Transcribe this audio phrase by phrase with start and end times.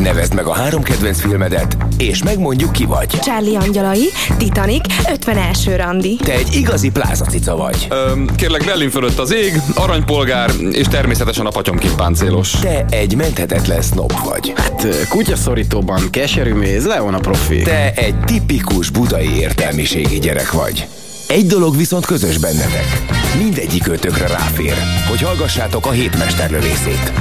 [0.00, 3.08] Nevezd meg a három kedvenc filmedet, és megmondjuk ki vagy.
[3.08, 5.76] Charlie Angyalai, Titanic, 51.
[5.76, 6.16] randi.
[6.16, 7.86] Te egy igazi plázacica vagy.
[7.90, 12.50] Öm, kérlek, Berlin fölött az ég, aranypolgár, és természetesen a patyomkin páncélos.
[12.50, 14.52] Te egy menthetetlen snob vagy.
[14.56, 17.62] Hát kutyaszorítóban keserű méz, Leon a profi.
[17.62, 20.86] Te egy tipikus budai értelmiségi gyerek vagy.
[21.28, 23.02] Egy dolog viszont közös bennetek.
[23.38, 24.74] Mindegyik ötökre ráfér,
[25.08, 27.12] hogy hallgassátok a hétmesterlövészét.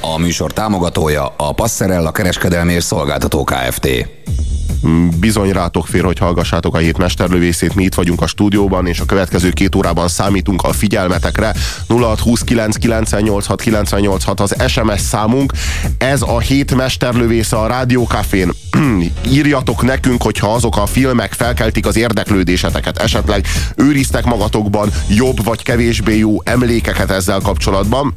[0.00, 3.88] A műsor támogatója a Passerella kereskedelmi és szolgáltató Kft.
[5.18, 7.74] Bizony rátok fér, hogy hallgassátok a hét mesterlövészét.
[7.74, 11.54] Mi itt vagyunk a stúdióban, és a következő két órában számítunk a figyelmetekre.
[11.88, 15.52] 0629986986 az SMS számunk.
[15.98, 18.50] Ez a hét mesterlövésze a Rádió Cafén.
[19.30, 23.46] Írjatok nekünk, hogyha azok a filmek felkeltik az érdeklődéseteket, esetleg
[23.76, 28.14] őriztek magatokban jobb vagy kevésbé jó emlékeket ezzel kapcsolatban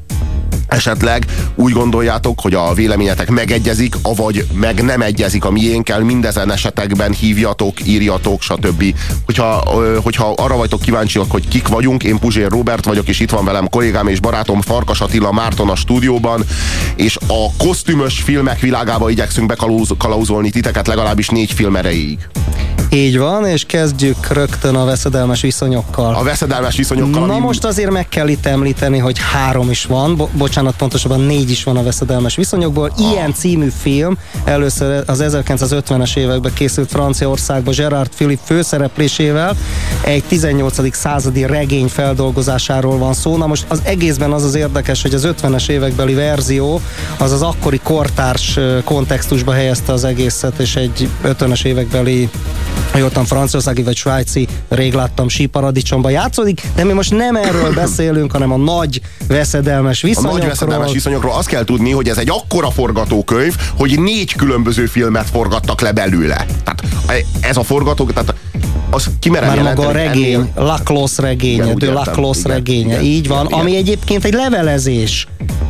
[0.73, 7.11] esetleg úgy gondoljátok, hogy a véleményetek megegyezik, avagy meg nem egyezik a miénkkel, mindezen esetekben
[7.11, 8.95] hívjatok, írjatok, stb.
[9.25, 9.63] Hogyha,
[10.03, 13.69] hogyha arra vagytok kíváncsiak, hogy kik vagyunk, én Puzsér Robert vagyok, és itt van velem
[13.69, 16.43] kollégám és barátom Farkas Attila Márton a stúdióban,
[16.95, 22.17] és a kosztümös filmek világába igyekszünk bekalauzolni titeket legalábbis négy film erejéig.
[22.93, 26.15] Így van, és kezdjük rögtön a veszedelmes viszonyokkal.
[26.15, 27.25] A veszedelmes viszonyokkal.
[27.25, 31.49] Na most azért meg kell itt említeni, hogy három is van, Bo- bocsánat, pontosabban négy
[31.49, 32.91] is van a veszedelmes viszonyokból.
[32.97, 33.35] Ilyen ah.
[33.35, 39.55] című film először az 1950-es években készült Franciaországba Gerard Philippe főszereplésével
[40.01, 40.95] egy 18.
[40.95, 43.37] századi regény feldolgozásáról van szó.
[43.37, 46.81] Na most az egészben az az érdekes, hogy az 50-es évekbeli verzió
[47.17, 52.29] az az akkori kortárs kontextusba helyezte az egészet, és egy 50-es évekbeli
[52.99, 58.51] jöttem franciaországi vagy svájci, rég láttam síparadicsomba játszódik, de mi most nem erről beszélünk, hanem
[58.51, 60.35] a nagy veszedelmes viszonyokról.
[60.35, 64.85] A nagy veszedelmes viszonyokról azt kell tudni, hogy ez egy akkora forgatókönyv, hogy négy különböző
[64.85, 66.45] filmet forgattak le belőle.
[66.63, 66.83] Tehát
[67.41, 68.35] ez a forgatókönyv, tehát
[68.89, 70.47] az kimerem Már maga a regény, ennél...
[70.55, 73.81] Laclos regénye, de Laclos igen, regénye, igen, így van, igen, ami igen.
[73.81, 75.27] egyébként egy levelezés.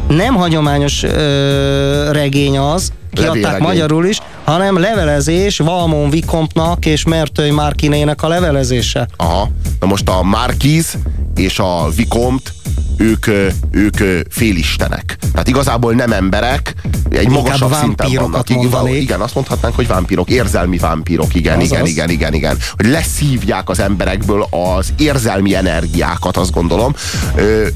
[0.07, 8.23] Nem hagyományos ö, regény az, kiadták magyarul is, hanem levelezés Valmon Vikompnak és Mertői Márkinének
[8.23, 9.07] a levelezése.
[9.15, 9.49] Aha.
[9.79, 10.97] Na most a Márkiz
[11.35, 12.53] és a Vikomt
[12.97, 13.27] ők,
[13.71, 13.97] ők
[14.29, 15.17] félistenek.
[15.31, 16.73] Tehát igazából nem emberek,
[17.09, 18.49] egy magasabb szinten vannak.
[18.49, 22.57] Igen, igen, azt mondhatnánk, hogy vámpírok, érzelmi vámpírok, igen, az igen, igen, igen, igen.
[22.75, 26.93] Hogy leszívják az emberekből az érzelmi energiákat, azt gondolom.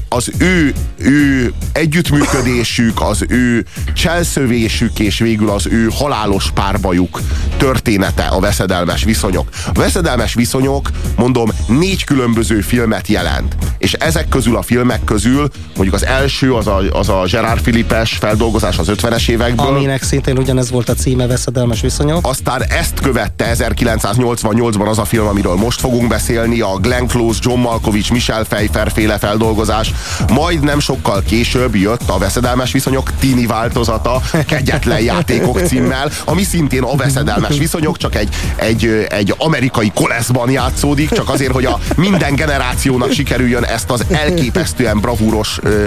[0.08, 7.20] Az ő, ő együttműködésük, az ő cselszövésük és végül az ő halálos párbajuk
[7.56, 9.48] története a veszedelmes viszonyok.
[9.74, 13.56] A veszedelmes viszonyok, mondom, négy különböző filmet jelent.
[13.78, 18.12] És ezek közül a filmek közül, mondjuk az első az a, az a Gerard Philippes
[18.12, 19.66] feldolgozás az 50-es évekből.
[19.66, 22.26] Aminek szintén ugyanez volt a címe, veszedelmes viszonyok.
[22.26, 27.60] Aztán ezt követte 1988-ban az a film, amiről most fogunk beszélni, a Glenn Close, John
[27.60, 29.92] Malkovich, Michel Pfeiffer féle feldolgozás.
[30.32, 36.82] Majd nem sokkal később jött a veszedelmes viszonyok tini változata, kegyetlen játékok címmel, ami szintén
[36.82, 42.34] a veszedelmes viszonyok, csak egy, egy, egy amerikai koleszban játszódik, csak azért, hogy a minden
[42.34, 45.84] generációnak sikerüljön ezt az elképesztően bravúros ö,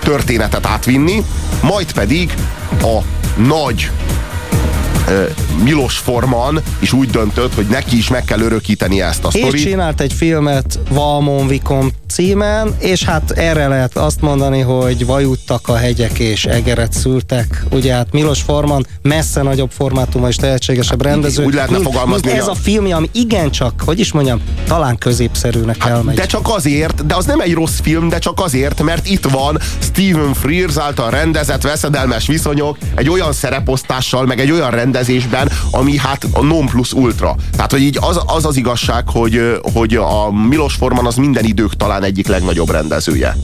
[0.00, 1.24] történetet átvinni,
[1.62, 2.34] majd pedig
[2.82, 2.98] a
[3.36, 3.90] nagy
[5.62, 9.52] Milos Forman is úgy döntött, hogy neki is meg kell örökíteni ezt a sztorit.
[9.52, 15.68] És csinált egy filmet Valmon Vikom címen, és hát erre lehet azt mondani, hogy vajuttak
[15.68, 17.64] a hegyek és egeret szültek.
[17.70, 21.44] Ugye hát Milos Forman messze nagyobb formátumú és tehetségesebb hát, rendező.
[21.44, 22.30] Úgy lehetne fogalmazni.
[22.30, 26.14] Ez a film, ami igencsak, hogy is mondjam, talán középszerűnek hát, elmegy.
[26.14, 29.58] De csak azért, de az nem egy rossz film, de csak azért, mert itt van
[29.78, 36.26] Stephen Frears által rendezett veszedelmes viszonyok, egy olyan szereposztással, meg egy olyan rendezésben, ami hát
[36.32, 37.36] a non plus ultra.
[37.56, 41.76] Tehát, hogy így az az, az igazság, hogy, hogy a Milos Forman az minden idők
[41.76, 43.36] talán egyik legnagyobb rendezője.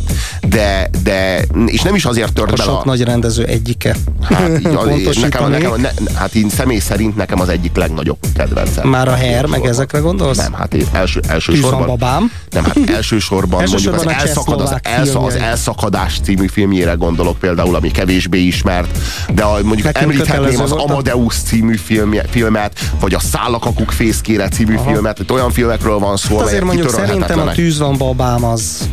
[0.48, 2.62] De, de és nem is azért tört bele.
[2.62, 2.82] sok a...
[2.84, 3.97] nagy rendező egyike.
[4.22, 8.88] Hát, így, nekem, nekem, ne, hát én személy szerint nekem az egyik legnagyobb kedvencem.
[8.88, 10.37] Már a Her, meg ezekre gondolsz?
[10.37, 11.87] Nem, hát én első, elsősorban.
[11.87, 12.32] babám.
[12.50, 17.75] Nem, hát elsősorban, elsősorban mondjuk az, elszakad, az, elszak, az Elszakadás című filmjére gondolok például,
[17.75, 18.99] ami kevésbé ismert,
[19.34, 24.75] de a, mondjuk Nekünk említhetném az Amadeus című filmje, filmet, vagy a Szállakakuk fészkére című
[24.75, 24.90] Aha.
[24.90, 28.88] filmet, olyan filmekről van szó, hát azért mondjuk szerintem a Tűz van babám az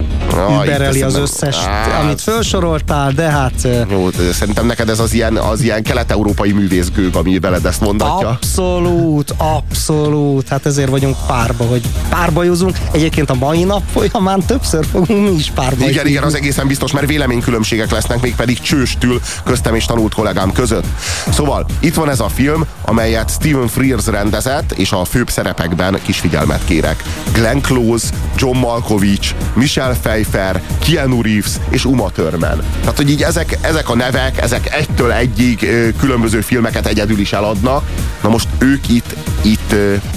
[0.64, 1.56] übereli az összes,
[2.02, 3.68] amit felsoroltál, de hát...
[3.90, 8.28] Jó, szerintem neked ez az ilyen, az ilyen kelet-európai művészgőg, ami veled ezt mondatja.
[8.30, 10.48] Abszolút, abszolút.
[10.48, 12.78] Hát ezért vagyunk párba, hogy párbajozunk.
[12.92, 15.90] Egyébként a mai nap folyamán többször fogunk mi is párba.
[15.90, 20.52] Igen, igen, az egészen biztos, mert véleménykülönbségek lesznek, még pedig csőstül köztem és tanult kollégám
[20.52, 20.86] között.
[21.30, 26.20] Szóval itt van ez a film, amelyet Steven Frears rendezett, és a főbb szerepekben kis
[26.20, 27.04] figyelmet kérek.
[27.34, 28.08] Glenn Close,
[28.38, 32.64] John Malkovich, Michelle Pfeiffer, Keanu Reeves és Uma Thurman.
[32.80, 35.68] Tehát, hogy így ezek, ezek a nevek, ezek egytől egyig
[36.00, 37.84] különböző filmeket egyedül is eladnak.
[38.22, 39.74] Na most ők itt, itt,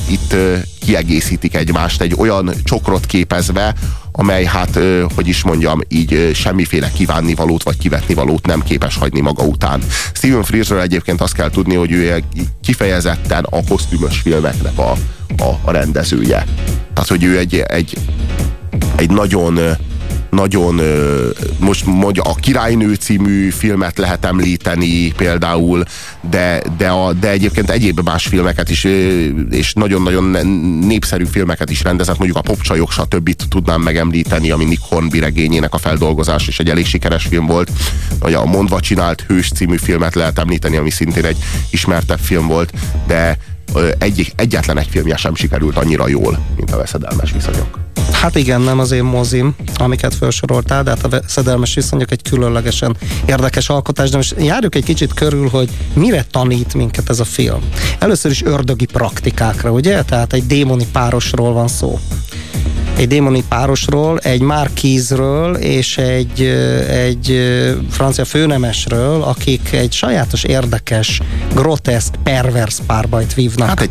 [0.08, 0.34] itt
[0.80, 3.74] kiegészítik egymást egy olyan csokrot képezve,
[4.20, 4.78] amely hát,
[5.14, 9.80] hogy is mondjam, így semmiféle kívánnivalót vagy kivetnivalót nem képes hagyni maga után.
[10.12, 12.22] Steven Frearsről egyébként azt kell tudni, hogy ő
[12.62, 14.90] kifejezetten a kosztümös filmeknek a,
[15.42, 16.46] a, a rendezője.
[16.94, 17.96] Tehát, hogy ő egy, egy,
[18.96, 19.58] egy nagyon
[20.30, 20.80] nagyon,
[21.58, 25.84] most mondja, a Királynő című filmet lehet említeni például,
[26.30, 28.84] de, de, a, de egyébként egyéb más filmeket is,
[29.50, 30.46] és nagyon-nagyon
[30.86, 33.34] népszerű filmeket is rendezett, mondjuk a Popcsajok, stb.
[33.48, 37.70] tudnám megemlíteni, ami Nick Hornby regényének a feldolgozás, és egy elég sikeres film volt.
[38.18, 41.36] Vagy a Mondva csinált Hős című filmet lehet említeni, ami szintén egy
[41.70, 42.72] ismertebb film volt,
[43.06, 43.38] de
[43.98, 47.78] egy, egyetlen egy filmje sem sikerült annyira jól, mint a veszedelmes viszonyok.
[48.12, 52.96] Hát igen, nem az én mozim, amiket felsoroltál, de hát a szedelmes viszonyok egy különlegesen
[53.26, 57.60] érdekes alkotás, de most járjuk egy kicsit körül, hogy mire tanít minket ez a film.
[57.98, 60.02] Először is ördögi praktikákra, ugye?
[60.02, 61.98] Tehát egy démoni párosról van szó
[63.00, 66.42] egy démoni párosról, egy Marquisről és egy,
[66.88, 67.40] egy
[67.90, 71.20] francia főnemesről, akik egy sajátos, érdekes,
[71.54, 73.68] groteszk, pervers párbajt vívnak.
[73.68, 73.90] Hát egy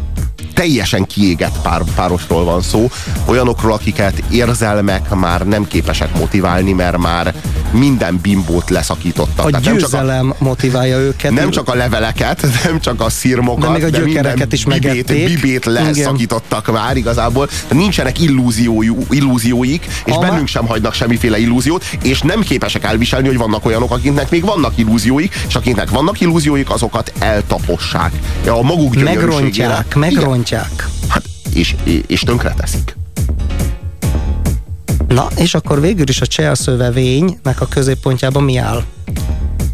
[0.53, 2.89] teljesen kiégett pár, párosról van szó,
[3.25, 7.33] olyanokról, akiket érzelmek már nem képesek motiválni, mert már
[7.71, 9.45] minden bimbót leszakítottak.
[9.45, 11.31] A Tehát győzelem nem csak a, motiválja őket.
[11.31, 15.65] Nem csak a leveleket, nem csak a szirmokat, de, még a gyökereket is bibét, bibét
[15.65, 16.81] leszakítottak Igen.
[16.81, 17.49] már igazából.
[17.67, 23.27] De nincsenek illúziójú, illúzióik, és a bennünk sem hagynak semmiféle illúziót, és nem képesek elviselni,
[23.27, 28.11] hogy vannak olyanok, akiknek még vannak illúzióik, és akiknek vannak illúzióik, azokat eltapossák.
[28.47, 30.87] A maguk Megrontják, megrontják gyártják.
[31.07, 31.75] Hát, és,
[32.07, 32.97] és tönkre teszik.
[35.07, 38.83] Na, és akkor végül is a cselszövevénynek a középpontjában mi áll?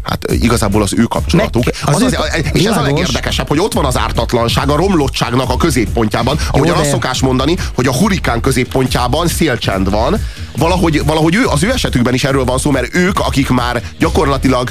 [0.02, 1.64] hát igazából az ő kapcsolatuk.
[1.64, 4.76] Meg, az az, az, az, és ez a legérdekesebb, hogy ott van az ártatlanság, a
[4.76, 6.38] romlottságnak a középpontjában.
[6.50, 10.20] Ahogyan azt szokás mondani, hogy a hurikán középpontjában szélcsend van.
[10.56, 14.70] Valahogy, valahogy ő, az ő esetükben is erről van szó, mert ők, akik már gyakorlatilag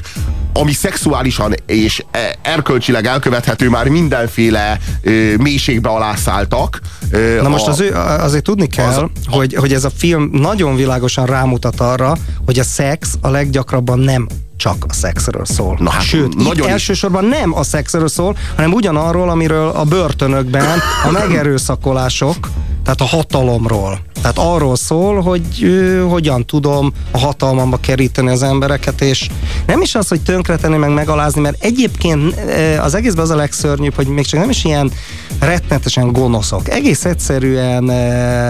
[0.58, 6.80] ami szexuálisan és e, erkölcsileg elkövethető, már mindenféle ö, mélységbe alászáltak.
[7.12, 10.76] Ö, Na most az ő, azért tudni kell, az, hogy, hogy ez a film nagyon
[10.76, 12.16] világosan rámutat arra,
[12.46, 15.78] hogy a szex a leggyakrabban nem csak a szexről szól.
[15.80, 21.12] Na, hát Sőt, nagyon elsősorban nem a szexről szól, hanem ugyanarról, amiről a börtönökben a
[21.20, 22.50] megerőszakolások,
[22.86, 24.00] tehát a hatalomról.
[24.22, 29.30] Tehát arról szól, hogy ő, hogyan tudom a hatalmamba keríteni az embereket, és
[29.66, 32.36] nem is az, hogy tönkretenni, meg megalázni, mert egyébként
[32.82, 34.92] az egészben az a legszörnyűbb, hogy még csak nem is ilyen
[35.40, 36.70] rettenetesen gonoszok.
[36.70, 37.92] Egész egyszerűen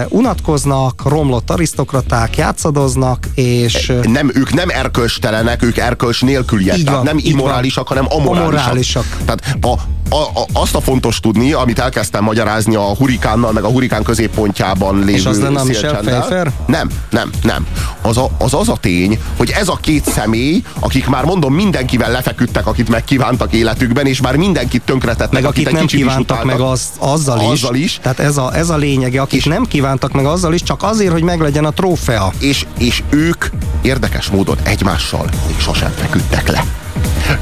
[0.10, 3.94] unatkoznak, romlott arisztokraták, játszadoznak, és...
[4.04, 6.78] Nem, ők nem erkölcstelenek, ők erkölcs nélküliek.
[6.78, 8.48] Tehát nem immorálisak, hanem amorálisak.
[8.48, 9.06] amorálisak.
[9.26, 9.74] Tehát a,
[10.10, 15.00] a, a, azt a fontos tudni, amit elkezdtem magyarázni a hurikánnal, meg a hurikán középpontjában
[15.00, 16.52] lévő És az lenne a Michel Pfeiffer?
[16.68, 17.68] Nem, nem, nem.
[18.02, 22.12] Az, a, az az a tény, hogy ez a két személy, akik már mondom mindenkivel
[22.12, 26.90] lefeküdtek, akit megkívántak életükben, és már mindenkit tönkretettek, meg akit, akit nem kívántak meg az,
[27.00, 27.48] azzal, is.
[27.48, 28.00] azzal is.
[28.02, 31.12] Tehát ez a, ez a lényege, akik és, nem kívántak meg azzal is, csak azért,
[31.12, 32.32] hogy meglegyen a trófea.
[32.40, 33.46] És, és ők
[33.82, 36.85] érdekes módon egymással még sosem feküdtek le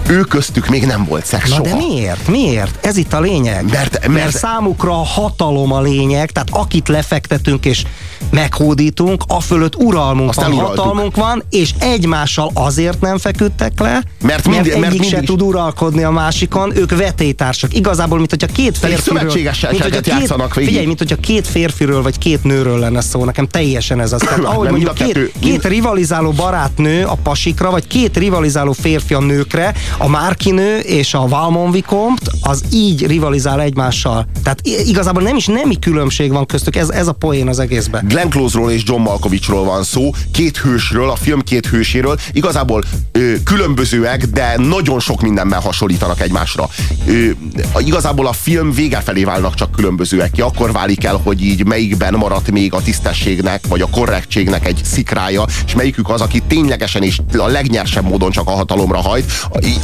[0.07, 1.69] ő köztük még nem volt szex Na soha.
[1.69, 2.27] de miért?
[2.27, 2.85] Miért?
[2.85, 3.63] Ez itt a lényeg.
[3.63, 7.83] Mert, mert, mert számukra a hatalom a lényeg, tehát akit lefektetünk és
[8.31, 14.47] meghódítunk, a fölött uralmunk Azt van, hatalmunk van, és egymással azért nem feküdtek le, mert,
[14.47, 17.73] mind, mert egyik mert se tud uralkodni a másikon, ők vetétársak.
[17.73, 19.21] Igazából, mint hogyha két férfiről...
[19.21, 20.69] mint hogyha két, játszanak végig.
[20.69, 24.21] Figyelj, mint hogyha két férfiről vagy két nőről lenne szó, nekem teljesen ez az.
[24.21, 29.19] Tehát, ahogy mondjuk két, kettő, két rivalizáló barátnő a pasikra, vagy két rivalizáló férfi a
[29.43, 34.25] nőkre, a Márkinő és a Valmon Vicomte az így rivalizál egymással.
[34.43, 38.05] Tehát igazából nem is nemi különbség van köztük, ez, ez a poén az egészben.
[38.07, 43.33] Glenn Close-ról és John Malkovichról van szó, két hősről, a film két hőséről, igazából ö,
[43.43, 46.69] különbözőek, de nagyon sok mindenben hasonlítanak egymásra.
[47.07, 47.29] Ö,
[47.77, 52.13] igazából a film vége felé válnak csak különbözőek ki, akkor válik el, hogy így melyikben
[52.13, 57.19] maradt még a tisztességnek, vagy a korrektségnek egy szikrája, és melyikük az, aki ténylegesen és
[57.37, 59.31] a legnyersebb módon csak a hatalomra hajt.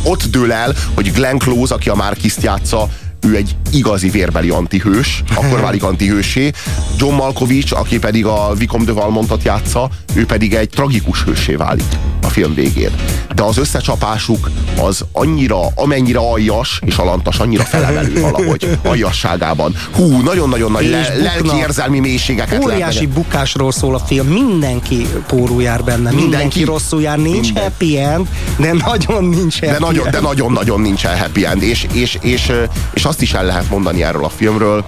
[0.04, 2.90] Ott dől el, hogy Glenn Close, aki a Márkiszt játsza,
[3.22, 6.52] ő egy igazi vérbeli antihős, akkor válik antihősé.
[6.98, 11.98] John Malkovich, aki pedig a Vicom de Valmontot játsza, ő pedig egy tragikus hősé válik
[12.40, 12.92] film végén.
[13.36, 19.76] De az összecsapásuk az annyira, amennyire aljas és alantas, annyira felemelő valahogy aljasságában.
[19.96, 25.62] Hú, nagyon-nagyon nagy le, lelki érzelmi mélységeket Óriási lehet bukásról szól a film, mindenki pórul
[25.62, 27.64] jár benne, mindenki, mindenki rosszul jár, nincs Minden.
[27.64, 28.28] happy end,
[28.58, 30.14] de nagyon nincs happy de nagyon, end.
[30.14, 32.52] De nagyon-nagyon nincsen happy end, és, és, és,
[32.94, 34.86] és azt is el lehet mondani erről a filmről,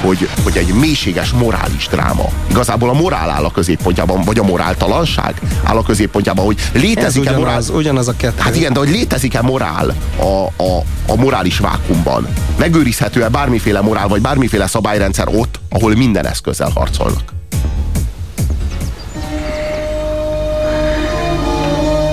[0.00, 2.28] hogy, hogy egy mélységes morális dráma.
[2.50, 6.60] Igazából a morál áll a középpontjában, vagy a moráltalanság áll a középpontjában, hogy
[6.94, 7.62] létezik-e morál...
[7.72, 8.42] Ugyanaz a kettő.
[8.42, 12.26] Hát igen, de hogy létezik-e morál a, a, a morális vákumban?
[12.58, 17.32] Megőrizhető-e bármiféle morál, vagy bármiféle szabályrendszer ott, ahol minden eszközzel harcolnak?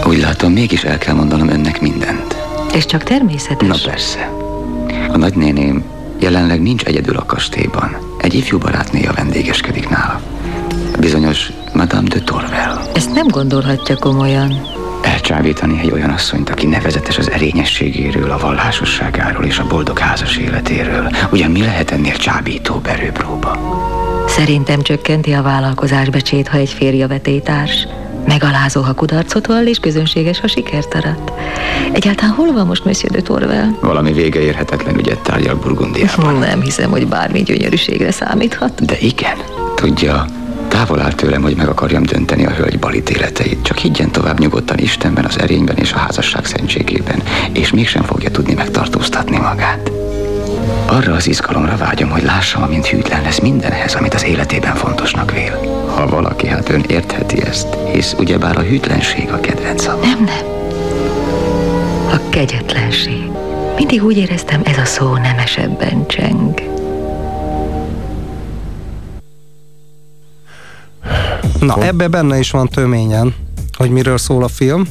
[0.06, 2.36] Úgy látom, mégis el kell mondanom önnek mindent.
[2.74, 3.68] És csak természetes?
[3.68, 4.32] Na persze.
[5.10, 5.84] A nagynéném
[6.20, 7.98] jelenleg nincs egyedül a kastélyban.
[8.18, 10.22] Egy ifjú barátnéja vendégeskedik nála.
[11.00, 12.82] Bizonyos Madame de Torvel.
[12.94, 14.62] Ezt nem gondolhatja komolyan.
[15.02, 21.10] Elcsábítani egy olyan asszonyt, aki nevezetes az erényességéről, a vallásosságáról és a boldog házas életéről.
[21.32, 23.58] Ugyan mi lehet ennél csábító erőpróba?
[24.28, 27.88] Szerintem csökkenti a vállalkozás becsét, ha egy férja vetétárs.
[28.28, 31.32] Megalázó, ha kudarcot vall, és közönséges, ha sikert arat.
[31.92, 33.78] Egyáltalán hol van most Monsieur de Torvel?
[33.82, 36.36] Valami vége érhetetlen ügyet tárgyal Burgundiában.
[36.36, 38.86] Nem hiszem, hogy bármi gyönyörűségre számíthat.
[38.86, 39.38] De igen.
[39.76, 40.26] Tudja,
[40.78, 43.64] távol áll tőlem, hogy meg akarjam dönteni a hölgy balítéleteit.
[43.64, 47.22] Csak higgyen tovább nyugodtan Istenben, az erényben és a házasság szentségében,
[47.54, 49.92] és mégsem fogja tudni megtartóztatni magát.
[50.86, 55.60] Arra az izgalomra vágyom, hogy lássam, amint hűtlen lesz mindenhez, amit az életében fontosnak vél.
[55.96, 60.00] Ha valaki, hát ön értheti ezt, hisz ugyebár a hűtlenség a kedvencem.
[60.00, 60.46] Nem, nem.
[62.12, 63.30] A kegyetlenség.
[63.76, 66.77] Mindig úgy éreztem, ez a szó nemesebben cseng.
[71.68, 73.36] Na, ebbe benne is van töményen,
[73.78, 74.88] hogy miről szól a film.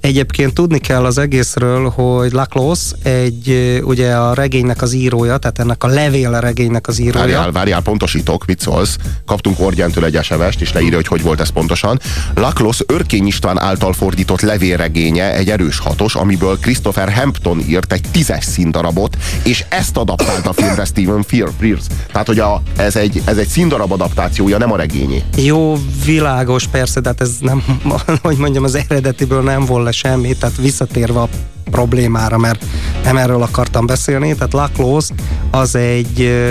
[0.00, 5.84] Egyébként tudni kell az egészről, hogy Laclos egy, ugye a regénynek az írója, tehát ennek
[5.84, 7.18] a levél regénynek az írója.
[7.18, 8.96] Várjál, várjál, pontosítok, mit szólsz?
[9.26, 12.00] Kaptunk Orgyántől egy sms és leírja, hogy hogy volt ez pontosan.
[12.34, 18.44] Laclos Örkény István által fordított levélregénye egy erős hatos, amiből Christopher Hampton írt egy tízes
[18.44, 21.84] színdarabot, és ezt adaptált a filmre Stephen Frears.
[22.12, 25.22] Tehát, hogy a, ez, egy, ez egy színdarab adaptációja, nem a regényé.
[25.36, 27.62] Jó, világos, persze, de hát ez nem,
[28.22, 31.28] hogy mondjam, az eredetiből nem volt le semmit, tehát visszatérve a
[31.70, 32.64] problémára, mert
[33.04, 35.06] nem erről akartam beszélni, tehát Laclos
[35.50, 36.44] az egy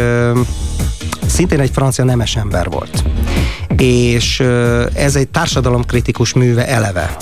[1.27, 3.03] szintén egy francia nemes ember volt.
[3.77, 4.39] És
[4.93, 7.15] ez egy társadalomkritikus műve eleve.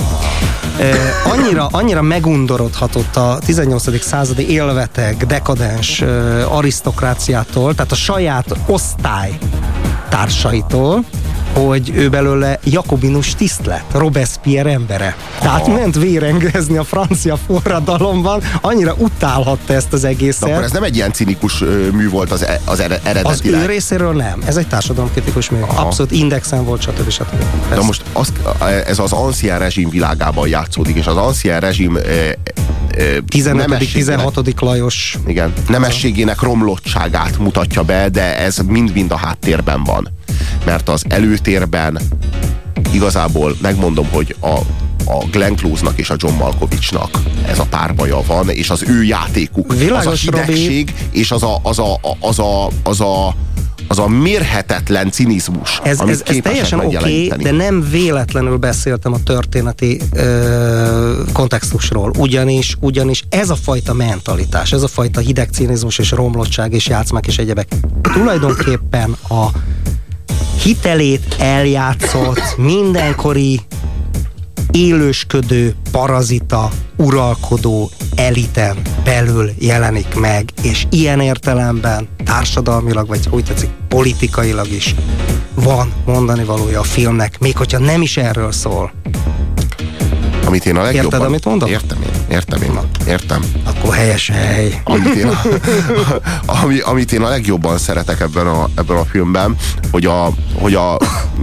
[1.25, 4.03] Annyira, annyira megundorodhatott a 18.
[4.03, 6.01] századi élveteg, dekadens
[6.49, 9.37] arisztokráciától, tehát a saját osztály
[10.09, 11.03] társaitól,
[11.65, 15.15] hogy ő belőle jakobinus tiszt lett, Robespierre embere.
[15.39, 20.47] Tehát ment vérengezni a francia forradalomban, annyira utálhatta ezt az egészet.
[20.47, 21.59] De akkor ez nem egy ilyen cinikus
[21.91, 23.25] mű volt az, e, az eredetileg?
[23.25, 24.41] Az ő részéről nem.
[24.45, 25.59] Ez egy társadalomkritikus mű.
[25.59, 25.81] Aha.
[25.81, 27.09] Abszolút indexen volt, stb.
[27.09, 27.43] stb.
[27.69, 28.31] De most az,
[28.87, 31.97] ez az ancien rezsim világában játszódik, és az ancien rezsim
[33.27, 33.77] 15.
[33.93, 34.59] 16.
[34.59, 35.17] Lajos.
[35.27, 40.15] Igen, nemességének romlottságát mutatja be, de ez mind-mind a háttérben van
[40.65, 41.03] mert az
[41.47, 41.99] előtérben
[42.91, 44.57] igazából megmondom, hogy a,
[45.05, 47.09] a Glenn Close-nak és a John Malkovichnak
[47.47, 51.19] ez a párbaja van, és az ő játékuk, Világos, az a hidegség, Robi.
[51.19, 53.35] és az a, az a, az a, az a
[53.89, 59.23] az a mérhetetlen cinizmus, ez, ez, ez teljesen oké, okay, de nem véletlenül beszéltem a
[59.23, 66.11] történeti ö, kontextusról, ugyanis, ugyanis ez a fajta mentalitás, ez a fajta hideg cinizmus és
[66.11, 67.67] romlottság és játszmák és egyebek
[68.01, 69.47] tulajdonképpen a
[70.63, 73.59] hitelét eljátszott mindenkori
[74.71, 84.71] élősködő, parazita, uralkodó eliten belül jelenik meg, és ilyen értelemben társadalmilag, vagy úgy tetszik, politikailag
[84.71, 84.95] is
[85.53, 88.91] van mondani valója a filmnek, még hogyha nem is erről szól.
[90.47, 91.11] Amit én a legjobban...
[91.11, 91.69] Érted, amit mondom?
[91.69, 93.43] Értem én Értem én, értem.
[93.63, 94.81] Akkor helyes hely.
[94.83, 95.41] Amit én, a,
[96.63, 99.55] ami, amit én a legjobban szeretek ebben a, ebben a filmben,
[99.91, 100.97] hogy a, hogy a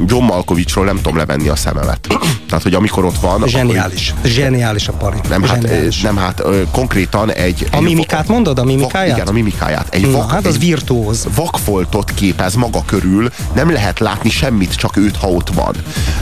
[0.07, 2.07] John Malkovichról nem tudom levenni a szememet.
[2.49, 3.43] Tehát, hogy amikor ott van...
[3.47, 4.15] Zseniális.
[4.17, 5.19] Akkor, Zseniális a pari.
[5.29, 5.69] Nem, hát,
[6.03, 7.67] nem hát konkrétan egy...
[7.73, 8.59] A mimikát mondod?
[8.59, 9.09] A mimikáját?
[9.09, 9.87] Vak, igen, a mimikáját.
[9.91, 11.27] Egy vak, Na, hát az egy virtuóz.
[11.35, 15.75] Vakfoltot képez maga körül, nem lehet látni semmit, csak őt, ha ott van.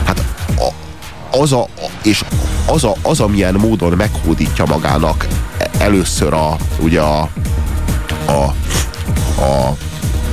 [0.04, 0.21] Hát
[1.40, 1.68] az a,
[2.02, 2.24] és
[2.66, 5.26] az, a, az, amilyen módon meghódítja magának
[5.78, 7.28] először a, ugye a,
[8.26, 8.54] a,
[9.40, 9.76] a,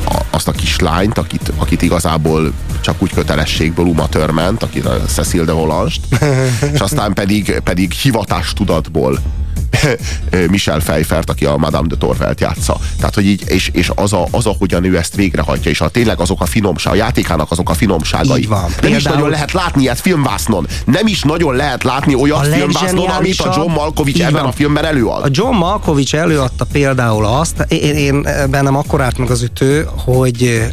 [0.05, 5.45] a azt a kislányt, akit, akit igazából csak úgy kötelességből Uma Törment, akit a Cecil
[5.45, 6.01] de Volanst,
[6.73, 9.19] és aztán pedig, pedig hivatástudatból
[10.51, 12.77] Michel Pfeiffert, aki a Madame de Torvelt játsza.
[12.97, 16.19] Tehát, hogy így, és, és az, a, az, ahogyan ő ezt végrehajtja, és a, tényleg
[16.19, 18.45] azok a finomság, a játékának azok a finomságai.
[18.45, 18.61] van.
[18.61, 18.97] Nem Például...
[18.97, 20.67] is nagyon lehet látni ilyet filmvásznon.
[20.85, 24.85] Nem is nagyon lehet látni olyat a filmvásznon, amit a John Malkovich ebben a filmben
[24.85, 25.23] előad.
[25.23, 30.63] A John Malkovich előadta például azt, én, én bennem akkor állt meg az ütő, hogy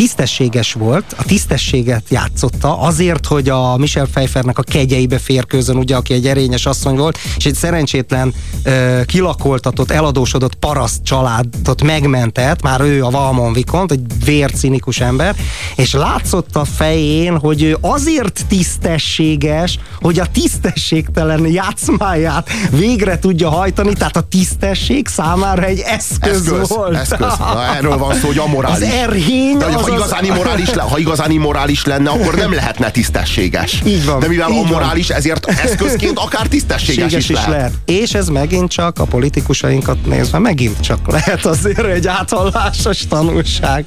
[0.00, 6.14] tisztességes volt, a tisztességet játszotta, azért, hogy a Michel Pfeiffernek a kegyeibe férkőzön, ugye, aki
[6.14, 13.04] egy erényes asszony volt, és egy szerencsétlen, uh, kilakoltatott, eladósodott paraszt családot megmentett, már ő
[13.04, 15.36] a Valmon Vikont, egy vércinikus ember,
[15.76, 23.92] és látszott a fején, hogy ő azért tisztességes, hogy a tisztességtelen játszmáját végre tudja hajtani,
[23.92, 26.96] tehát a tisztesség számára egy eszköz, eszköz volt.
[26.96, 27.18] Eszköz.
[27.38, 28.76] Na, erről van szó, hogy amorális.
[28.76, 33.82] Az erhény, az ha, igazán immorális, le, ha igazán immorális lenne, akkor nem lehetne tisztességes.
[33.84, 34.20] Így van.
[34.20, 35.16] De mivel így amorális, van.
[35.16, 37.50] ezért eszközként akár tisztességes is, is lehet.
[37.50, 37.72] lehet.
[37.84, 43.84] És ez megint csak a politikusainkat nézve, megint csak lehet azért egy áthallásos tanulság.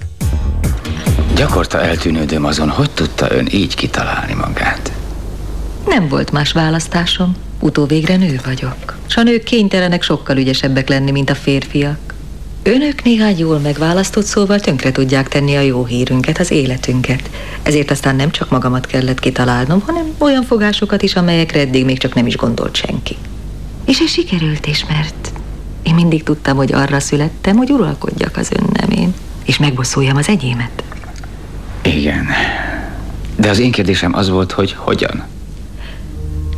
[1.36, 4.92] Gyakorta eltűnődöm azon, hogy tudta ön így kitalálni magát.
[5.88, 7.36] Nem volt más választásom.
[7.60, 8.98] Utóvégre nő vagyok.
[9.08, 12.13] S a nők kénytelenek sokkal ügyesebbek lenni, mint a férfiak.
[12.66, 17.30] Önök néhány jól megválasztott szóval tönkre tudják tenni a jó hírünket, az életünket.
[17.64, 22.14] Ezért aztán nem csak magamat kellett kitalálnom, hanem olyan fogásokat is, amelyekre eddig még csak
[22.14, 23.16] nem is gondolt senki.
[23.86, 25.32] És ez sikerült is, mert
[25.84, 29.14] én mindig tudtam, hogy arra születtem, hogy uralkodjak az önnemén,
[29.46, 30.84] és megboszuljam az egyémet.
[31.82, 32.28] Igen.
[33.36, 35.24] De az én kérdésem az volt, hogy hogyan?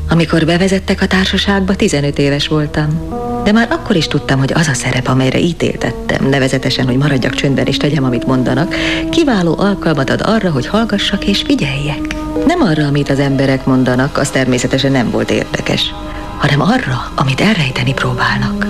[0.09, 3.07] Amikor bevezettek a társaságba, 15 éves voltam.
[3.45, 7.65] De már akkor is tudtam, hogy az a szerep, amelyre ítéltettem, nevezetesen, hogy maradjak csöndben
[7.65, 8.75] és tegyem, amit mondanak,
[9.09, 12.15] kiváló alkalmat ad arra, hogy hallgassak és figyeljek.
[12.47, 15.93] Nem arra, amit az emberek mondanak, az természetesen nem volt érdekes,
[16.37, 18.67] hanem arra, amit elrejteni próbálnak.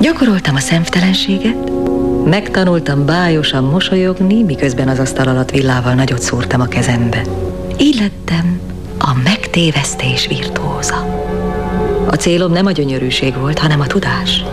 [0.00, 1.70] Gyakoroltam a szemtelenséget,
[2.24, 7.22] megtanultam bájosan mosolyogni, miközben az asztal alatt villával nagyot szúrtam a kezembe.
[7.78, 8.10] Így
[8.98, 11.06] a megtévesztés virtuóza.
[12.10, 14.44] A célom nem a gyönyörűség volt, hanem a tudás.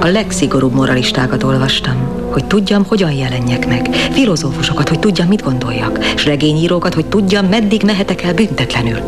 [0.00, 1.96] A legszigorúbb moralistákat olvastam,
[2.30, 3.94] hogy tudjam, hogyan jelenjek meg.
[3.94, 6.04] Filozófusokat, hogy tudjam, mit gondoljak.
[6.16, 8.98] S regényírókat, hogy tudjam, meddig mehetek el büntetlenül.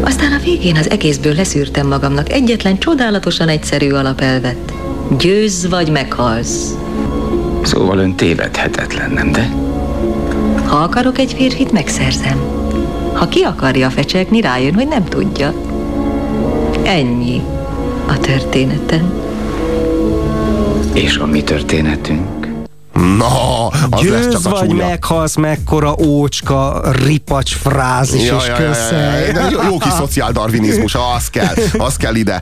[0.00, 4.72] Aztán a végén az egészből leszűrtem magamnak egyetlen csodálatosan egyszerű alapelvet.
[5.18, 6.74] Győz vagy meghalsz.
[7.62, 9.54] Szóval ön tévedhetetlen, nem de?
[10.66, 12.40] Ha akarok egy férfit, megszerzem.
[13.12, 15.54] Ha ki akarja fecsegni, rájön, hogy nem tudja.
[16.84, 17.42] Ennyi
[18.06, 19.12] a történeten.
[20.94, 22.43] És a mi történetünk?
[22.94, 24.86] Na, az Győz lesz csak a vagy csúnya.
[24.86, 29.00] meghalsz, mekkora ócska, ripacs frázis ja, és ja, köszönj.
[29.00, 32.40] Ja, ja, jó, jó kis szociáldarvinizmus, az kell, az kell ide.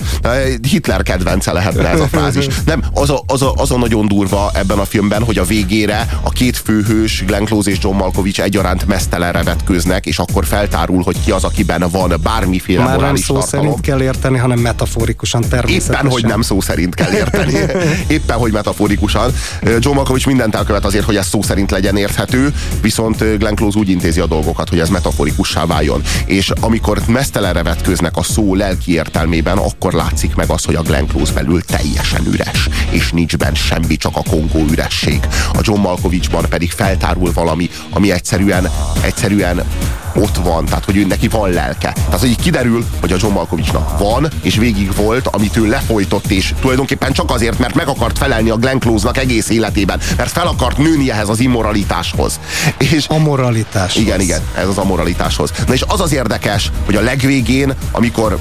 [0.70, 2.46] Hitler kedvence lehetne ez a frázis.
[2.64, 6.18] Nem, az a, az, a, az a nagyon durva ebben a filmben, hogy a végére
[6.22, 11.16] a két főhős, Glenn Close és John Malkovich egyaránt mesztelenre vetkőznek, és akkor feltárul, hogy
[11.24, 13.64] ki az, akiben van bármiféle Már morális nem szó tartalom.
[13.66, 15.94] szerint kell érteni, hanem metaforikusan természetesen.
[16.04, 17.58] Éppen, hogy nem szó szerint kell érteni.
[18.06, 19.32] Éppen, hogy metaforikusan.
[19.78, 23.88] John Malkovich mindent elkövet azért, hogy ez szó szerint legyen érthető, viszont Glenn Close úgy
[23.88, 26.02] intézi a dolgokat, hogy ez metaforikussá váljon.
[26.24, 31.06] És amikor mesztelenre vetkőznek a szó lelki értelmében, akkor látszik meg az, hogy a Glenn
[31.06, 35.20] Close belül teljesen üres, és nincs benne semmi, csak a kongó üresség.
[35.52, 38.68] A John Malkovichban pedig feltárul valami, ami egyszerűen,
[39.02, 39.64] egyszerűen
[40.14, 41.92] ott van, tehát hogy ő neki van lelke.
[41.92, 46.30] Tehát, hogy így kiderül, hogy a John Malkovichnak van, és végig volt, amit ő lefolytott,
[46.30, 50.46] és tulajdonképpen csak azért, mert meg akart felelni a Glenn Close-nak egész életében, mert fel
[50.46, 52.40] akart nőni ehhez az immoralitáshoz.
[52.78, 53.96] És a moralitás.
[53.96, 55.52] Igen, igen, ez az amoralitáshoz.
[55.66, 58.38] Na és az az érdekes, hogy a legvégén, amikor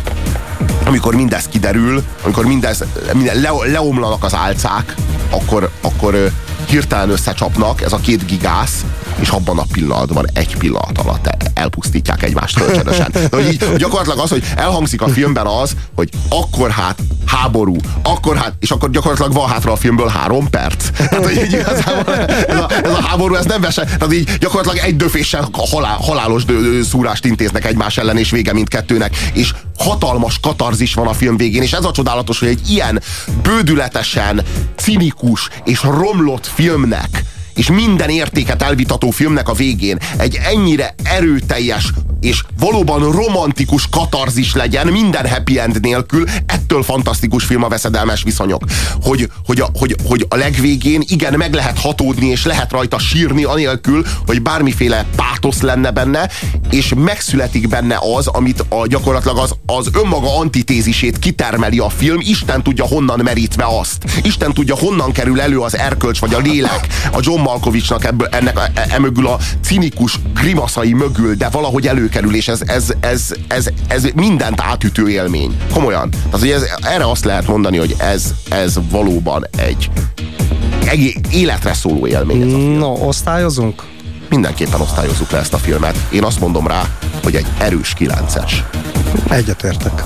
[0.86, 4.95] amikor mindez kiderül, amikor mindez, minden le, leomlanak az álcák,
[5.29, 6.31] akkor, akkor
[6.67, 8.86] hirtelen összecsapnak, ez a két gigász,
[9.19, 13.12] és abban a pillanatban egy pillanat alatt elpusztítják egymást kölcsönösen.
[13.13, 18.36] De hogy így gyakorlatilag az, hogy elhangzik a filmben az, hogy akkor hát háború, akkor
[18.36, 20.89] hát, és akkor gyakorlatilag van hátra a filmből három perc.
[20.89, 24.86] Tehát, hogy így igazából ez a, ez a háború, ez nem vese, tehát így gyakorlatilag
[24.86, 30.93] egy döféssel halál, halálos dö, szúrást intéznek egymás ellen, és vége mindkettőnek, és hatalmas katarzis
[30.93, 33.02] van a film végén, és ez a csodálatos, hogy egy ilyen
[33.43, 34.41] bődületesen
[34.76, 37.24] cinikus és romlott filmnek
[37.56, 44.88] és minden értéket elvitató filmnek a végén egy ennyire erőteljes és valóban romantikus katarzis legyen
[44.88, 48.63] minden happy end nélkül, ettől fantasztikus film a veszedelmes viszonyok.
[49.01, 53.43] Hogy, hogy, a, hogy, hogy a legvégén igen, meg lehet hatódni, és lehet rajta sírni
[53.43, 56.29] anélkül, hogy bármiféle pátosz lenne benne,
[56.69, 62.63] és megszületik benne az, amit a, gyakorlatilag az, az önmaga antitézisét kitermeli a film, Isten
[62.63, 64.03] tudja honnan merítve azt.
[64.23, 68.57] Isten tudja honnan kerül elő az erkölcs vagy a lélek a John Malkovicsnak ebből, ennek,
[68.57, 74.08] e, e, a cinikus grimaszai mögül, de valahogy előkerül, és ez, ez, ez, ez, ez
[74.15, 75.58] mindent átütő élmény.
[75.74, 76.10] Komolyan.
[76.10, 79.89] Tehát, hogy ez, erre azt lehet mondani, hogy ez, ez valóban egy,
[80.86, 82.41] egy életre szóló élmény.
[82.41, 82.78] Ez a film.
[82.78, 83.84] No, osztályozunk?
[84.30, 85.97] Mindenképpen osztályozzuk le ezt a filmet.
[86.10, 86.84] Én azt mondom rá,
[87.24, 88.63] hogy egy erős kilences.
[89.30, 90.04] Egyetértek.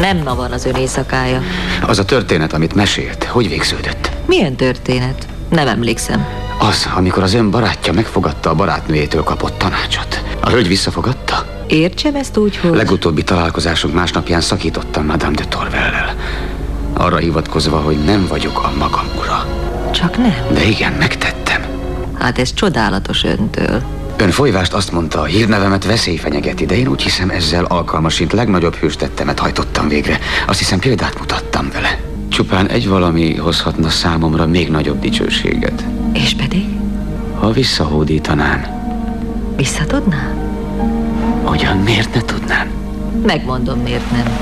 [0.00, 1.40] Nem ma van az ön éjszakája.
[1.86, 4.10] Az a történet, amit mesélt, hogy végződött?
[4.26, 5.26] Milyen történet?
[5.48, 6.26] Nem emlékszem.
[6.58, 10.22] Az, amikor az ön barátja megfogadta a barátnőjétől kapott tanácsot.
[10.40, 11.46] A hölgy visszafogadta?
[11.66, 12.74] Értsem ezt úgy, hogy...
[12.74, 16.14] Legutóbbi találkozásunk másnapján szakítottam Madame de Torvellel.
[16.92, 19.46] Arra hivatkozva, hogy nem vagyok a magam ura.
[19.92, 20.34] Csak nem.
[20.52, 21.62] De igen, megtettem.
[22.18, 23.82] Hát ez csodálatos öntől.
[24.16, 28.74] Ön folyvást azt mondta, a hírnevemet veszély fenyegeti, de én úgy hiszem ezzel alkalmasint legnagyobb
[28.74, 30.18] hőstettemet hajtottam végre.
[30.46, 32.00] Azt hiszem példát mutattam vele.
[32.28, 35.84] Csupán egy valami hozhatna számomra még nagyobb dicsőséget.
[36.12, 36.64] És pedig?
[37.38, 38.77] Ha visszahódítanám.
[39.58, 40.34] Visszatudná?
[41.46, 42.70] Ugyan miért ne tudnám?
[43.26, 44.38] Megmondom, miért nem.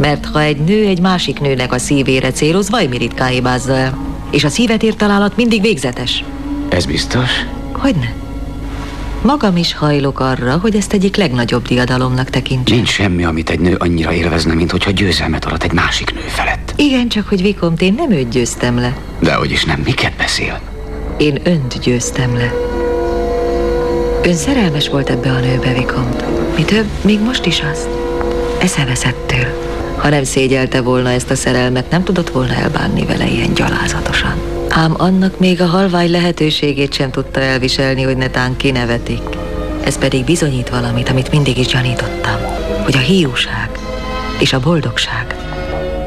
[0.00, 3.98] Mert ha egy nő egy másik nőnek a szívére céloz, vajmi ritkán hibázza el.
[4.30, 6.24] És a szívet ért találat mindig végzetes.
[6.68, 7.30] Ez biztos?
[7.72, 8.12] Hogyne?
[9.22, 12.76] Magam is hajlok arra, hogy ezt egyik legnagyobb diadalomnak tekintsem.
[12.76, 16.74] Nincs semmi, amit egy nő annyira élvezne, mint hogyha győzelmet arat egy másik nő felett.
[16.76, 18.96] Igen, csak hogy Vikomt, én nem őt győztem le.
[19.20, 20.60] Dehogy is nem, miket beszél?
[21.16, 22.52] Én önt győztem le.
[24.24, 26.24] Ön szerelmes volt ebbe a nőbe, Vikomt.
[26.56, 27.88] Mi több, még most is az.
[28.60, 29.46] Eszeveszettől.
[29.96, 34.34] Ha nem szégyelte volna ezt a szerelmet, nem tudott volna elbánni vele ilyen gyalázatosan.
[34.68, 39.22] Ám annak még a halvány lehetőségét sem tudta elviselni, hogy netán kinevetik.
[39.84, 42.38] Ez pedig bizonyít valamit, amit mindig is gyanítottam,
[42.84, 43.70] hogy a hiúság
[44.38, 45.36] és a boldogság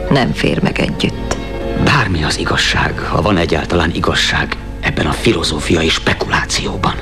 [0.09, 1.37] nem fér meg együtt.
[1.83, 6.95] Bármi az igazság, ha van egyáltalán igazság ebben a filozófiai spekulációban.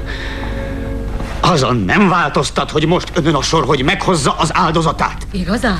[1.46, 5.28] Azon nem változtat, hogy most önön a sor, hogy meghozza az áldozatát.
[5.32, 5.80] Igazán?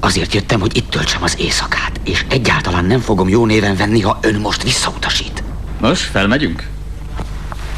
[0.00, 4.18] Azért jöttem, hogy itt töltsem az éjszakát, és egyáltalán nem fogom jó néven venni, ha
[4.22, 5.42] ön most visszautasít.
[5.80, 6.66] Nos, felmegyünk?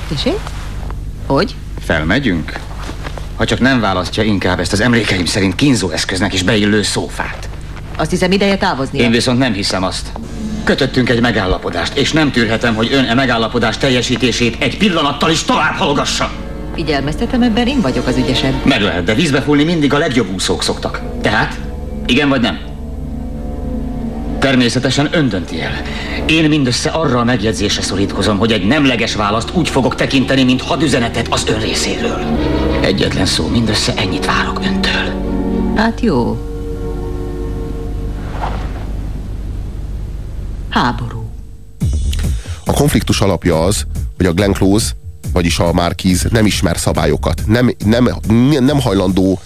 [0.08, 0.38] Tessék?
[1.26, 1.54] Hogy?
[1.84, 2.58] Felmegyünk?
[3.36, 7.48] Ha csak nem választja inkább ezt az emlékeim szerint kínzó eszköznek is beillő szófát.
[7.96, 8.98] Azt hiszem ideje távozni.
[8.98, 10.12] Én viszont nem hiszem azt.
[10.64, 15.74] Kötöttünk egy megállapodást, és nem tűrhetem, hogy ön e megállapodás teljesítését egy pillanattal is tovább
[15.74, 16.30] halogassa.
[16.81, 18.64] Figyelmeztetem, ebben én vagyok az ügyesebb.
[18.64, 21.03] Meg lehet, de vízbe fúlni mindig a legjobb úszók szoktak.
[21.21, 21.59] Tehát,
[22.07, 22.59] igen vagy nem?
[24.38, 25.73] Természetesen ön dönti el.
[26.27, 31.27] Én mindössze arra a megjegyzésre szorítkozom, hogy egy nemleges választ úgy fogok tekinteni, mint hadüzenetet
[31.31, 32.19] az ön részéről.
[32.81, 35.12] Egyetlen szó, mindössze ennyit várok öntől.
[35.77, 36.38] Hát jó.
[40.69, 41.31] Háború.
[42.64, 43.85] A konfliktus alapja az,
[44.16, 44.90] hogy a Glenn Close,
[45.33, 47.43] vagyis a Marquis nem ismer szabályokat.
[47.47, 48.09] Nem, nem,
[48.61, 49.40] nem hajlandó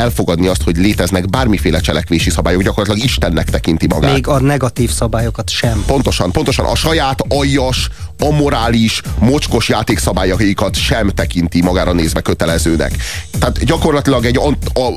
[0.00, 4.12] elfogadni azt, hogy léteznek bármiféle cselekvési szabályok, gyakorlatilag Istennek tekinti magát.
[4.12, 5.82] Még a negatív szabályokat sem.
[5.86, 12.96] Pontosan, pontosan a saját aljas, amorális, mocskos játékszabályaikat sem tekinti magára nézve kötelezőnek.
[13.38, 14.40] Tehát gyakorlatilag egy,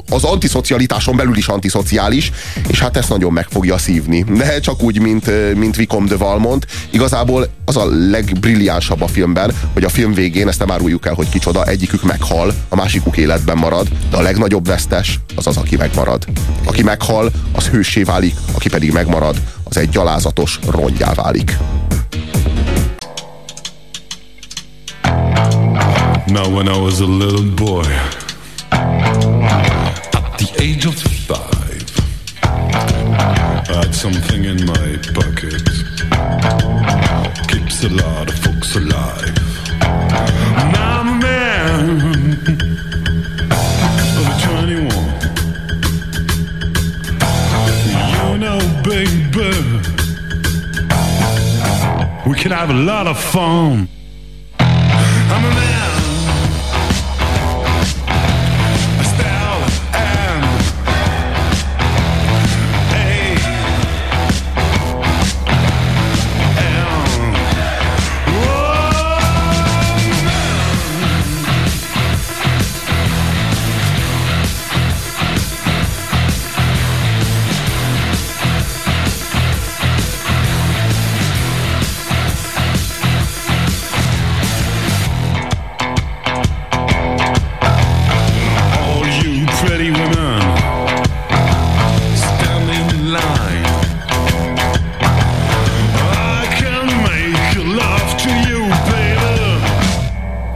[0.10, 2.32] az antiszocialitáson belül is antiszociális,
[2.68, 4.24] és hát ezt nagyon meg fogja szívni.
[4.24, 6.68] De csak úgy, mint, mint Vicom de Valmont.
[6.90, 11.30] Igazából az a legbrilliánsabb a filmben, hogy a film végén, ezt nem áruljuk el, hogy
[11.30, 16.26] kicsoda, egyikük meghal, a másikuk életben marad, de a legnagyobb vesztes az az, aki megmarad.
[16.66, 21.58] Aki meghal, az hősé válik, aki pedig megmarad, az egy gyalázatos rongyá válik.
[26.26, 27.86] Now when I was a little boy
[30.12, 30.96] At the age of
[31.28, 31.86] five
[33.70, 35.62] I had something in my pocket
[37.48, 39.44] Keeps a lot of folks alive
[52.44, 53.88] can have a lot of fun.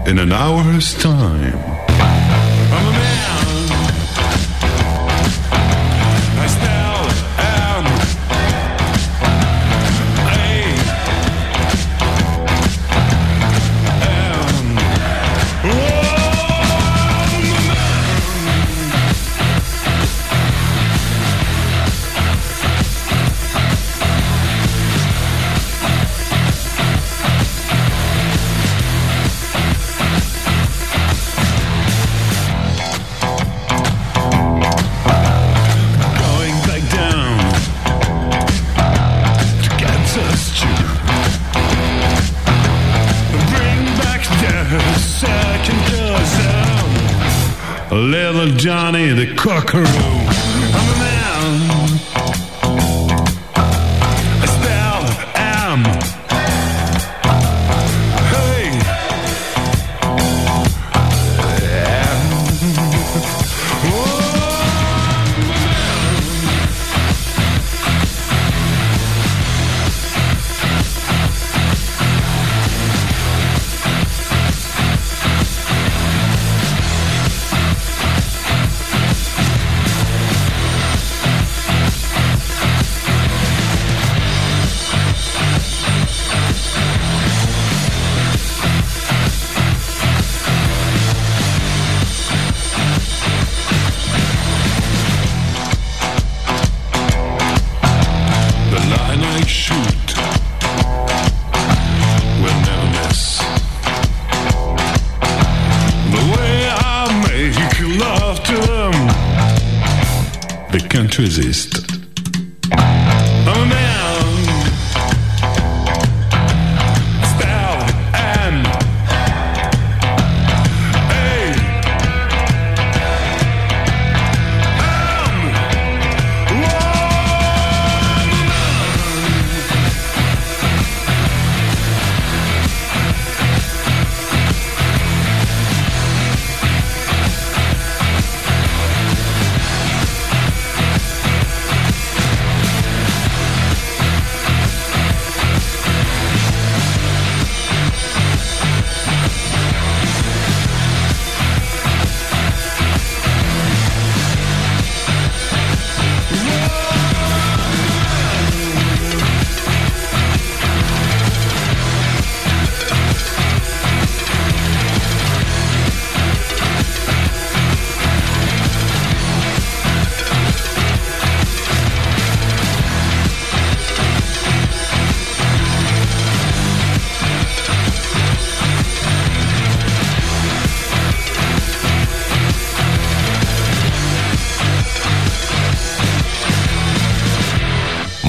[0.08, 1.77] In an hour's time.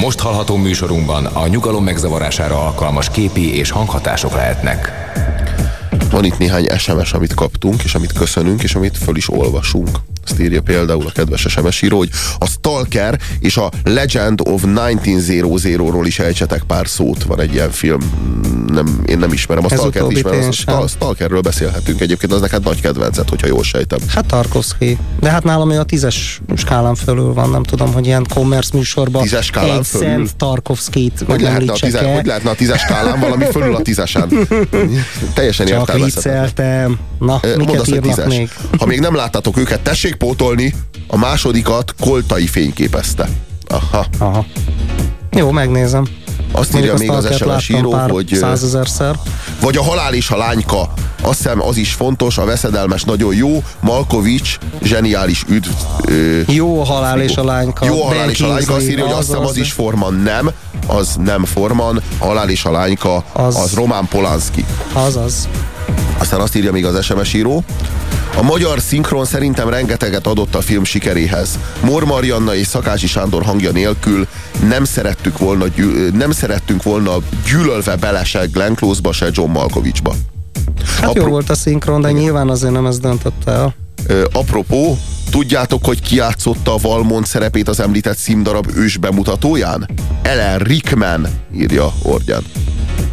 [0.09, 4.92] Most hallható műsorunkban a nyugalom megzavarására alkalmas képi és hanghatások lehetnek.
[6.11, 9.99] Van itt néhány SMS, amit kaptunk, és amit köszönünk, és amit föl is olvasunk.
[10.30, 16.02] Azt írja például a kedves SMS író, hogy a Stalker és a Legend of 1900-ról
[16.04, 17.22] is ejtsetek pár szót.
[17.22, 18.00] Van egy ilyen film,
[18.66, 20.50] nem, én nem ismerem a Stalkert, ismerem.
[20.66, 23.98] A Stalkerről beszélhetünk egyébként, az neked nagy kedvenced, hogyha jól sejtem.
[24.08, 24.98] Hát Tarkovsky.
[25.20, 29.46] De hát nálam a tízes skálán fölül van, nem tudom, hogy ilyen commerce műsorban Tízes
[29.46, 30.08] skálán egy fölül?
[30.08, 34.32] szent Tarkovskit Hogy lehetne, a tíze, hogy lehetne a tízes skálán valami fölül a tízesen?
[35.34, 36.98] Teljesen Csak értelmezhetetlen.
[37.18, 38.50] Na, miket mondd azt, hogy írnak még?
[38.78, 40.74] Ha még nem láttátok őket, tessék pótolni,
[41.07, 43.28] a másodikat Koltai fényképezte.
[43.68, 44.07] Aha.
[44.18, 44.44] Aha.
[45.31, 46.07] Jó, megnézem.
[46.52, 48.35] Azt írja még az SMS író, hogy...
[48.35, 49.18] Százezerszer.
[49.61, 50.92] Vagy a halál és a lányka.
[51.22, 55.68] Azt hiszem az is fontos, a veszedelmes nagyon jó, Malkovics zseniális üdv.
[56.04, 57.85] Ö, jó a halál és a lányka.
[57.87, 60.14] Jó a halál és a lányka, azt írja, hogy azt hiszem az, az is Forman
[60.14, 60.50] nem,
[60.87, 64.64] az nem Forman, a halál és a lányka, az, az Román Polanski.
[64.92, 65.48] Azaz.
[66.18, 67.64] Aztán azt írja még az SMS író,
[68.37, 71.59] a magyar szinkron szerintem rengeteget adott a film sikeréhez.
[71.81, 74.27] Mor Marianna és Szakási Sándor hangja nélkül
[74.68, 75.64] nem szerettük volna,
[76.12, 77.12] nem szerettünk volna
[77.44, 80.14] gyűlölve bele se Glenn Close-ba, se John Malkovicsba.
[81.01, 83.74] Hát Apro- jó volt a szinkron, de nyilván azért nem ez döntötte el.
[84.33, 84.98] Apropó,
[85.31, 89.88] tudjátok, hogy ki játszotta a Valmont szerepét az említett színdarab ős bemutatóján?
[90.22, 92.44] Ellen Rickman, írja Ordjan.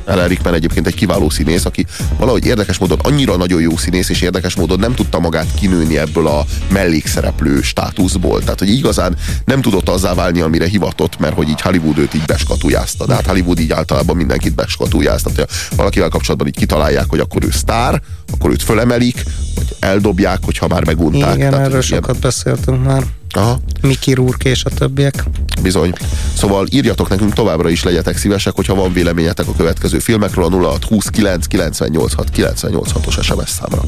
[0.05, 1.85] Ellen Rickman egyébként egy kiváló színész, aki
[2.17, 6.27] valahogy érdekes módon annyira nagyon jó színész, és érdekes módon nem tudta magát kinőni ebből
[6.27, 8.39] a mellékszereplő státuszból.
[8.39, 12.25] Tehát, hogy igazán nem tudott azzá válni, amire hivatott, mert hogy így Hollywood őt így
[12.25, 13.05] beskatujázta.
[13.05, 15.29] De hát Hollywood így általában mindenkit beskatujázta.
[15.29, 19.23] Tehát, valakivel kapcsolatban így kitalálják, hogy akkor ő sztár, akkor őt fölemelik,
[19.55, 21.35] vagy eldobják, hogyha már megunták.
[21.35, 22.21] Igen, Tehát, erről sokat ilyen...
[22.21, 23.03] beszéltünk már.
[23.35, 23.59] Aha.
[23.81, 25.23] Miki Rúrk és a többiek.
[25.61, 25.93] Bizony.
[26.33, 31.45] Szóval írjatok nekünk továbbra is, legyetek szívesek, hogyha van véleményetek a következő filmekről a 0629
[31.45, 33.81] 986 986-os SMS számra.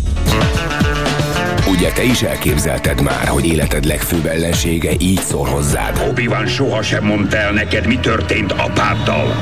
[1.69, 6.05] Ugye te is elképzelted már, hogy életed legfőbb ellensége így szól hozzád?
[6.09, 9.35] Obi-Wan sohasem mondta el neked, mi történt apáddal.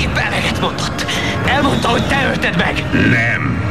[0.00, 1.06] Éppen eleget mondott.
[1.46, 2.84] Elmondta, hogy te ölted meg.
[2.92, 3.62] Nem.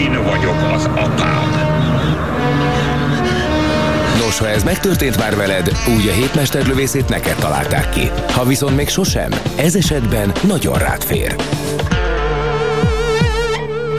[0.00, 1.41] Én vagyok az apád.
[4.32, 8.10] Nos, ha ez megtörtént már veled, úgy a hétmesterlövészét neked találták ki.
[8.28, 11.34] Ha viszont még sosem, ez esetben nagyon rád fér.